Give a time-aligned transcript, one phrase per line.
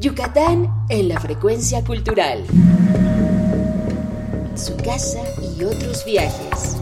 [0.00, 2.46] Yucatán en la frecuencia cultural.
[4.54, 5.20] Su casa
[5.58, 6.78] y otros viajes.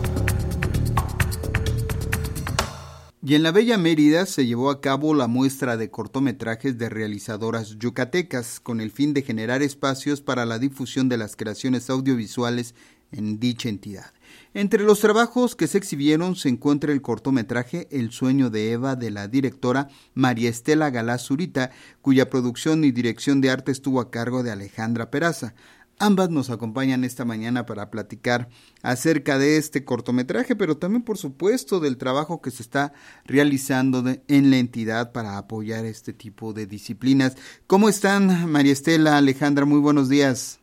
[3.21, 7.77] Y en la Bella Mérida se llevó a cabo la muestra de cortometrajes de realizadoras
[7.81, 12.77] yucatecas con el fin de generar espacios para la difusión de las creaciones audiovisuales
[13.11, 14.13] en dicha entidad.
[14.55, 19.11] Entre los trabajos que se exhibieron se encuentra el cortometraje El sueño de Eva de
[19.11, 21.71] la directora María Estela Galá Zurita,
[22.03, 25.55] cuya producción y dirección de arte estuvo a cargo de Alejandra Peraza.
[26.01, 28.49] Ambas nos acompañan esta mañana para platicar
[28.83, 32.93] acerca de este cortometraje, pero también, por supuesto, del trabajo que se está
[33.25, 37.37] realizando en la entidad para apoyar este tipo de disciplinas.
[37.67, 39.65] ¿Cómo están, María Estela, Alejandra?
[39.65, 40.61] Muy buenos días.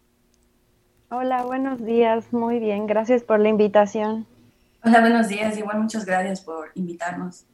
[1.17, 2.33] Hola, buenos días.
[2.33, 4.27] Muy bien, gracias por la invitación.
[4.83, 5.57] Hola, buenos días.
[5.57, 7.45] Igual muchas gracias por invitarnos.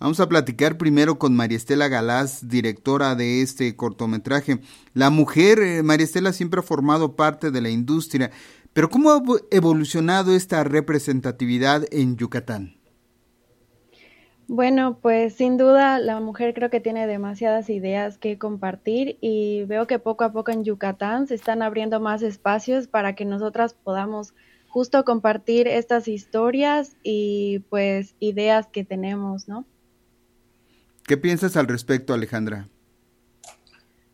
[0.00, 4.60] Vamos a platicar primero con María Estela Galás, directora de este cortometraje.
[4.94, 8.30] La mujer, eh, María Estela, siempre ha formado parte de la industria,
[8.72, 9.20] pero ¿cómo ha
[9.50, 12.74] evolucionado esta representatividad en Yucatán?
[14.46, 19.86] Bueno, pues sin duda la mujer creo que tiene demasiadas ideas que compartir y veo
[19.86, 24.34] que poco a poco en Yucatán se están abriendo más espacios para que nosotras podamos
[24.68, 29.64] justo compartir estas historias y pues ideas que tenemos, ¿no?
[31.06, 32.68] ¿Qué piensas al respecto, Alejandra?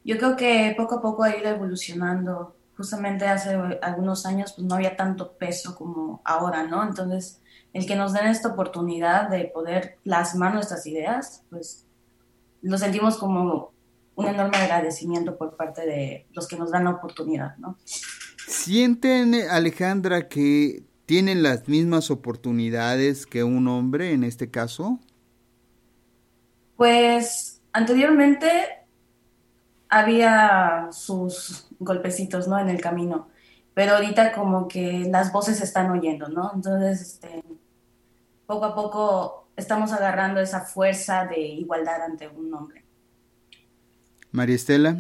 [0.05, 2.57] Yo creo que poco a poco ha ido evolucionando.
[2.77, 6.83] Justamente hace algunos años pues no había tanto peso como ahora, ¿no?
[6.83, 7.41] Entonces,
[7.73, 11.87] el que nos den esta oportunidad de poder plasmar nuestras ideas, pues
[12.63, 13.73] lo sentimos como
[14.17, 17.79] un enorme agradecimiento por parte de los que nos dan la oportunidad, ¿no?
[18.47, 25.01] ¿Sienten, Alejandra, que tienen las mismas oportunidades que un hombre en este caso?
[26.77, 28.49] Pues anteriormente
[29.89, 32.59] había sus golpecitos, ¿no?
[32.59, 33.29] En el camino,
[33.75, 36.53] pero ahorita como que las voces se están oyendo, ¿no?
[36.55, 37.43] Entonces, este,
[38.51, 42.83] poco a poco estamos agarrando esa fuerza de igualdad ante un hombre.
[44.33, 44.99] María Estela.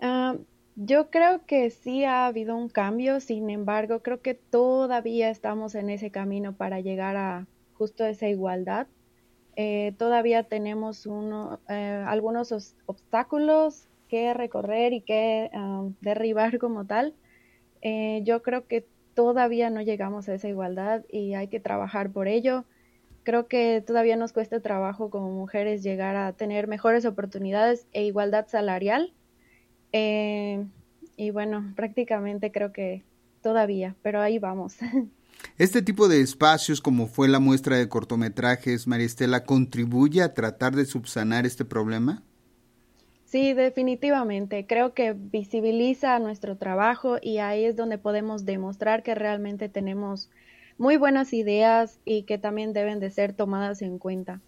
[0.00, 0.36] Ah,
[0.76, 5.90] yo creo que sí ha habido un cambio, sin embargo, creo que todavía estamos en
[5.90, 8.86] ese camino para llegar a justo esa igualdad.
[9.56, 17.14] Eh, todavía tenemos uno, eh, algunos obstáculos que recorrer y que um, derribar como tal.
[17.82, 22.28] Eh, yo creo que todavía no llegamos a esa igualdad y hay que trabajar por
[22.28, 22.64] ello.
[23.22, 28.46] Creo que todavía nos cuesta trabajo como mujeres llegar a tener mejores oportunidades e igualdad
[28.48, 29.12] salarial.
[29.92, 33.04] y bueno, prácticamente creo que
[33.42, 34.76] todavía, pero ahí vamos.
[35.56, 40.74] Este tipo de espacios, como fue la muestra de cortometrajes, María Estela, ¿contribuye a tratar
[40.76, 42.22] de subsanar este problema?
[43.30, 44.66] Sí, definitivamente.
[44.66, 50.30] Creo que visibiliza nuestro trabajo y ahí es donde podemos demostrar que realmente tenemos
[50.78, 54.40] muy buenas ideas y que también deben de ser tomadas en cuenta.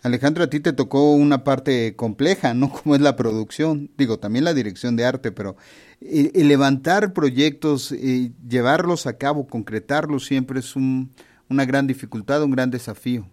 [0.00, 2.72] Alejandro, a ti te tocó una parte compleja, ¿no?
[2.82, 5.56] Como es la producción, digo, también la dirección de arte, pero
[6.00, 11.10] eh, levantar proyectos, eh, llevarlos a cabo, concretarlos siempre es un,
[11.50, 13.28] una gran dificultad, un gran desafío.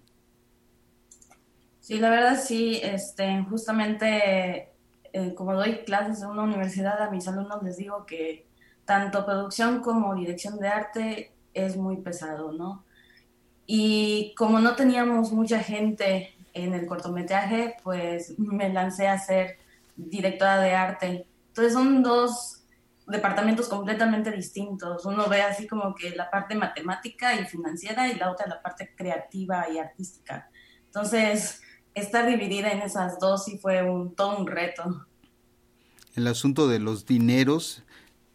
[1.81, 4.69] Sí, la verdad sí, este, justamente
[5.13, 8.47] eh, como doy clases en una universidad, a mis alumnos les digo que
[8.85, 12.85] tanto producción como dirección de arte es muy pesado, ¿no?
[13.65, 19.57] Y como no teníamos mucha gente en el cortometraje, pues me lancé a ser
[19.95, 21.27] directora de arte.
[21.47, 22.63] Entonces son dos
[23.07, 25.05] departamentos completamente distintos.
[25.05, 28.93] Uno ve así como que la parte matemática y financiera y la otra la parte
[28.95, 30.49] creativa y artística.
[30.85, 31.61] Entonces,
[31.93, 35.05] estar dividida en esas dos sí fue un, todo un reto.
[36.15, 37.83] El asunto de los dineros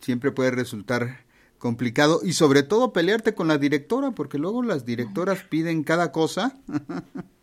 [0.00, 1.24] siempre puede resultar
[1.58, 6.58] complicado y sobre todo pelearte con la directora porque luego las directoras piden cada cosa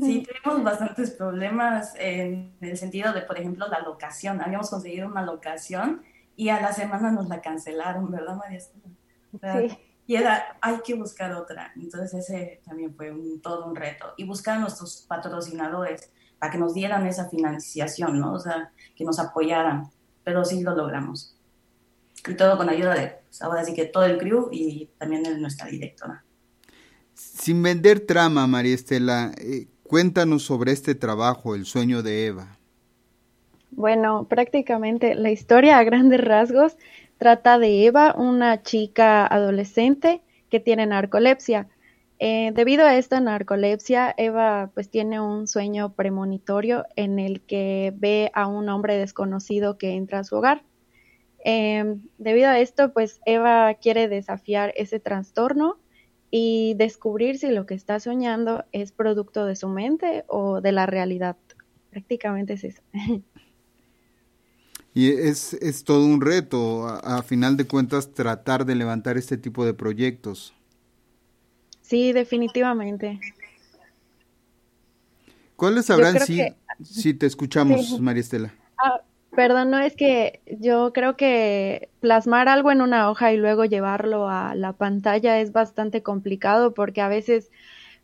[0.00, 4.42] Sí, tuvimos bastantes problemas en el sentido de, por ejemplo, la locación.
[4.42, 6.02] Habíamos conseguido una locación
[6.36, 8.60] y a la semana nos la cancelaron, ¿verdad, María?
[8.60, 9.78] sí.
[10.06, 11.72] Y era, hay que buscar otra.
[11.76, 14.14] Entonces ese también fue un, todo un reto.
[14.16, 18.34] Y buscar a nuestros patrocinadores para que nos dieran esa financiación, ¿no?
[18.34, 19.90] O sea, que nos apoyaran.
[20.22, 21.36] Pero sí lo logramos.
[22.26, 25.38] Y todo con ayuda de, pues, ahora sí que todo el crew y también de
[25.38, 26.24] nuestra directora.
[27.14, 32.58] Sin vender trama, María Estela, eh, Cuéntanos sobre este trabajo, El sueño de Eva.
[33.70, 36.76] Bueno, prácticamente la historia a grandes rasgos
[37.18, 41.68] trata de Eva, una chica adolescente que tiene narcolepsia.
[42.18, 48.30] Eh, debido a esta narcolepsia, Eva pues tiene un sueño premonitorio en el que ve
[48.34, 50.62] a un hombre desconocido que entra a su hogar.
[51.44, 55.78] Em, debido a esto, pues Eva quiere desafiar ese trastorno
[56.30, 60.86] y descubrir si lo que está soñando es producto de su mente o de la
[60.86, 61.36] realidad.
[61.90, 62.82] Prácticamente es eso.
[64.96, 69.66] Y es, es todo un reto, a, final de cuentas, tratar de levantar este tipo
[69.66, 70.54] de proyectos.
[71.82, 73.20] Sí, definitivamente.
[75.54, 76.46] ¿Cuáles habrán sido?
[76.82, 78.54] Si te escuchamos, María Estela.
[78.82, 79.02] Ah,
[79.32, 84.30] perdón, no es que yo creo que plasmar algo en una hoja y luego llevarlo
[84.30, 87.50] a la pantalla es bastante complicado porque a veces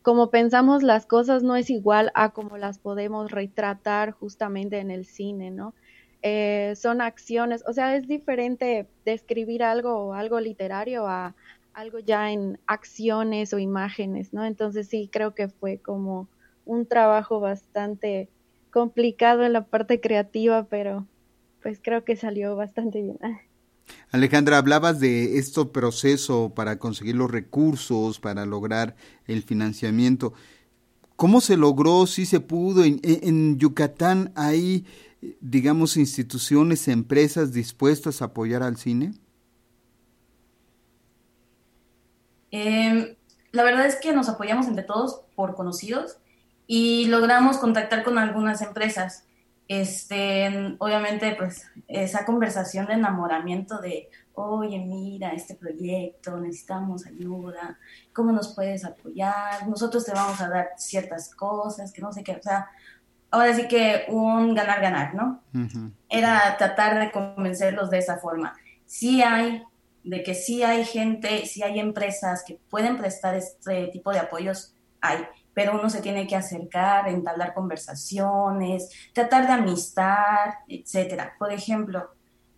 [0.03, 5.07] como pensamos las cosas no es igual a como las podemos retratar justamente en el
[5.07, 5.73] cine, ¿no?
[6.23, 11.35] Eh, son acciones, o sea, es diferente describir algo algo literario a
[11.75, 14.45] algo ya en acciones o imágenes, ¿no?
[14.45, 16.29] Entonces sí, creo que fue como
[16.65, 18.29] un trabajo bastante
[18.71, 21.07] complicado en la parte creativa, pero
[21.63, 23.19] pues creo que salió bastante bien.
[24.13, 28.95] Alejandra, hablabas de este proceso para conseguir los recursos, para lograr
[29.27, 30.35] el financiamiento.
[31.17, 32.07] ¿Cómo se logró?
[32.07, 32.85] ¿Si se pudo?
[32.85, 34.85] En Yucatán hay
[35.41, 39.13] digamos, instituciones, empresas dispuestas a apoyar al cine?
[42.51, 43.17] Em,
[43.53, 46.19] la verdad es que nos apoyamos entre todos por conocidos
[46.67, 49.25] y logramos contactar con algunas empresas.
[49.69, 57.79] Este, obviamente, pues esa conversación de enamoramiento de, oye, mira, este proyecto, necesitamos ayuda,
[58.13, 59.67] ¿cómo nos puedes apoyar?
[59.69, 62.69] Nosotros te vamos a dar ciertas cosas, que no sé qué, o sea,
[63.33, 65.43] ahora sí que un ganar-ganar, ¿no?
[66.09, 68.55] Era tratar de convencerlos de esa forma.
[68.85, 69.63] Sí hay,
[70.05, 74.77] de que sí hay gente, sí hay empresas que pueden prestar este tipo de apoyos,
[75.01, 75.25] hay,
[75.55, 81.35] pero uno se tiene que acercar, entablar conversaciones, tratar de amistad, etcétera.
[81.39, 82.11] Por ejemplo,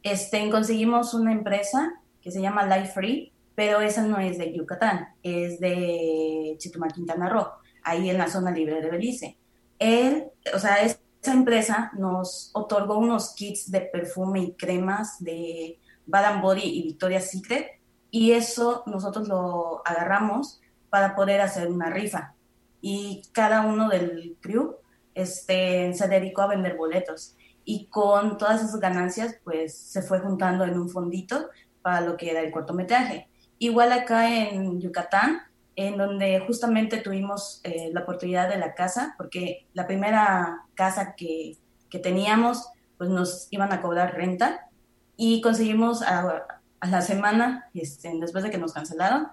[0.02, 5.08] este, conseguimos una empresa que se llama Life Free, pero esa no es de Yucatán,
[5.22, 7.46] es de Chetumal, Quintana Roo,
[7.84, 9.38] ahí en la zona libre de Belice
[9.84, 16.40] él, o sea, esa empresa nos otorgó unos kits de perfume y cremas de Bad
[16.40, 20.60] Body y Victoria's Secret y eso nosotros lo agarramos
[20.90, 22.34] para poder hacer una rifa
[22.80, 24.76] y cada uno del crew
[25.14, 30.64] este, se dedicó a vender boletos y con todas esas ganancias pues se fue juntando
[30.64, 31.48] en un fondito
[31.80, 33.28] para lo que era el cortometraje.
[33.58, 35.42] Igual acá en Yucatán
[35.76, 41.56] en donde justamente tuvimos eh, la oportunidad de la casa, porque la primera casa que,
[41.90, 44.68] que, teníamos, pues nos iban a cobrar renta
[45.16, 46.46] y conseguimos a,
[46.80, 49.28] a la semana, este, después de que nos cancelaron,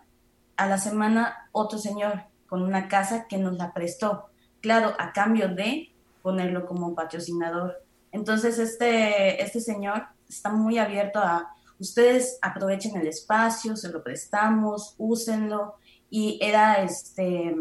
[0.57, 4.25] a la semana otro señor con una casa que nos la prestó,
[4.61, 7.83] claro, a cambio de ponerlo como patrocinador.
[8.11, 14.93] Entonces este, este señor está muy abierto a, ustedes aprovechen el espacio, se lo prestamos,
[14.99, 15.75] úsenlo,
[16.11, 17.55] y era, este,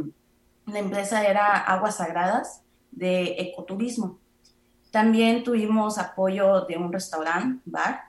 [0.66, 4.18] la empresa era Aguas Sagradas de ecoturismo.
[4.90, 8.00] También tuvimos apoyo de un restaurante, bar,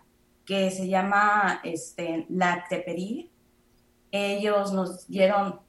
[0.44, 3.32] que se llama este, La Teperí.
[4.10, 5.60] Ellos nos dieron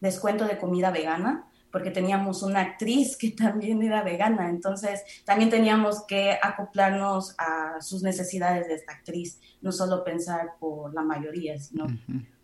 [0.00, 6.04] descuento de comida vegana porque teníamos una actriz que también era vegana, entonces también teníamos
[6.06, 11.86] que acoplarnos a sus necesidades de esta actriz, no solo pensar por la mayoría, sino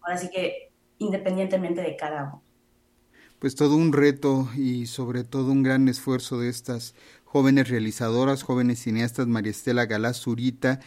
[0.03, 0.72] ahora sí que
[1.03, 2.43] independientemente de cada uno.
[3.39, 6.95] Pues todo un reto y sobre todo un gran esfuerzo de estas
[7.25, 10.79] jóvenes realizadoras, jóvenes cineastas, María Estela Galás Zurita,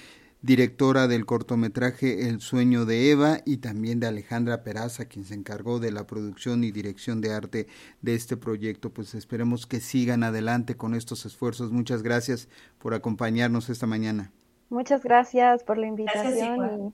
[0.41, 5.79] directora del cortometraje El sueño de Eva y también de Alejandra Peraza, quien se encargó
[5.79, 7.67] de la producción y dirección de arte
[8.01, 8.91] de este proyecto.
[8.91, 11.71] Pues esperemos que sigan adelante con estos esfuerzos.
[11.71, 14.31] Muchas gracias por acompañarnos esta mañana.
[14.69, 16.93] Muchas gracias por la invitación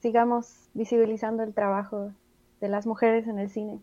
[0.00, 2.12] sigamos visibilizando el trabajo
[2.64, 3.78] de las mujeres en el cine.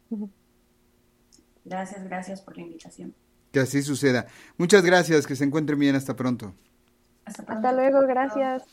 [1.64, 3.14] Gracias, gracias por la invitación.
[3.52, 4.26] Que así suceda.
[4.58, 6.56] Muchas gracias, que se encuentren bien, hasta pronto.
[7.26, 7.68] Hasta, pronto.
[7.68, 8.64] hasta luego, gracias.